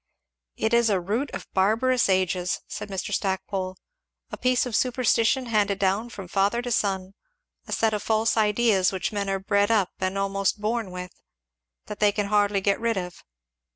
[0.57, 3.13] "It is a root of barbarous ages," said Mr.
[3.13, 3.77] Stackpole,
[4.31, 7.13] "a piece of superstition handed down from father to son
[7.67, 11.21] a set of false ideas which men are bred up and almost born with, and
[11.85, 13.21] that they can hardly get rid of."